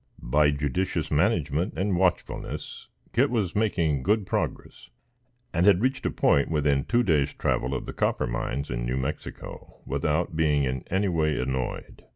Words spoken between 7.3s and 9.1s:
travel of the Copper Mines in New